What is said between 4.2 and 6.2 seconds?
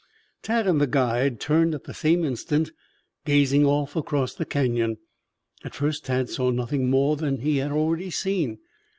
the Canyon. At first